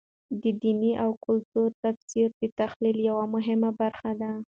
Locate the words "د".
0.41-0.43, 2.41-2.43